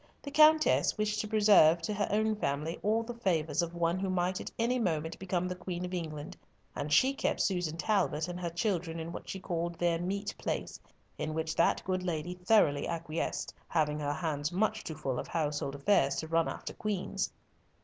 The 0.23 0.31
Countess 0.31 0.97
wished 0.97 1.21
to 1.21 1.27
reserve 1.27 1.79
to 1.83 1.93
her 1.93 2.07
own 2.09 2.35
family 2.35 2.79
all 2.81 3.03
the 3.03 3.13
favours 3.13 3.61
of 3.61 3.75
one 3.75 3.99
who 3.99 4.09
might 4.09 4.41
at 4.41 4.49
any 4.57 4.79
moment 4.79 5.19
become 5.19 5.47
the 5.47 5.53
Queen 5.55 5.85
of 5.85 5.93
England, 5.93 6.35
and 6.75 6.91
she 6.91 7.13
kept 7.13 7.39
Susan 7.39 7.77
Talbot 7.77 8.27
and 8.27 8.39
her 8.39 8.49
children 8.49 8.99
in 8.99 9.11
what 9.11 9.29
she 9.29 9.39
called 9.39 9.77
their 9.77 9.99
meet 9.99 10.33
place, 10.39 10.79
in 11.19 11.35
which 11.35 11.55
that 11.55 11.83
good 11.85 12.01
lady 12.01 12.33
thoroughly 12.33 12.87
acquiesced, 12.87 13.53
having 13.67 13.99
her 13.99 14.13
hands 14.13 14.51
much 14.51 14.83
too 14.83 14.95
full 14.95 15.19
of 15.19 15.27
household 15.27 15.75
affairs 15.75 16.15
to 16.15 16.27
run 16.27 16.47
after 16.47 16.73
queens. 16.73 17.31